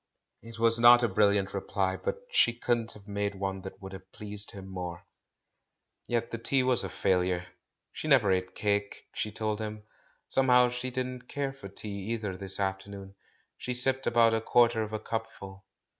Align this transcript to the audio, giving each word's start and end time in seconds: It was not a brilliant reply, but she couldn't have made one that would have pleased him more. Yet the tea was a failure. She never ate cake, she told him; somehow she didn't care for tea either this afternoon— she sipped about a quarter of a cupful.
It 0.41 0.57
was 0.57 0.79
not 0.79 1.03
a 1.03 1.07
brilliant 1.07 1.53
reply, 1.53 1.95
but 1.95 2.23
she 2.31 2.53
couldn't 2.53 2.93
have 2.93 3.07
made 3.07 3.35
one 3.35 3.61
that 3.61 3.79
would 3.79 3.93
have 3.93 4.11
pleased 4.11 4.49
him 4.49 4.67
more. 4.67 5.05
Yet 6.07 6.31
the 6.31 6.39
tea 6.39 6.63
was 6.63 6.83
a 6.83 6.89
failure. 6.89 7.45
She 7.93 8.07
never 8.07 8.31
ate 8.31 8.55
cake, 8.55 9.05
she 9.13 9.31
told 9.31 9.59
him; 9.59 9.83
somehow 10.27 10.69
she 10.69 10.89
didn't 10.89 11.27
care 11.27 11.53
for 11.53 11.69
tea 11.69 12.05
either 12.13 12.35
this 12.35 12.59
afternoon— 12.59 13.13
she 13.59 13.75
sipped 13.75 14.07
about 14.07 14.33
a 14.33 14.41
quarter 14.41 14.81
of 14.81 14.91
a 14.91 14.97
cupful. 14.99 15.65